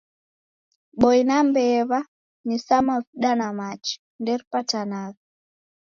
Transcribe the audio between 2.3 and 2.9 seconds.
ni sa